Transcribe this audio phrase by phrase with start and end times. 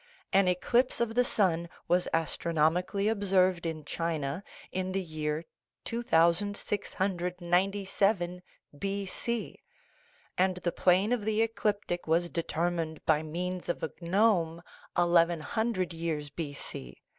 [0.33, 7.17] An eclipse of the sun was astronomically observed in China in the 366 SOLUTION OF
[7.19, 8.43] THE WORLD PROBLEMS year 2697
[8.79, 9.59] B.C.,
[10.39, 14.63] and the plane of the ecliptic was deter mined by means of a gnome
[14.97, 16.99] eleven hundred years B.C.